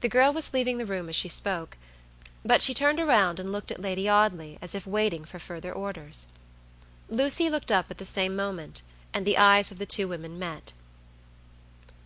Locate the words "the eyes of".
9.26-9.78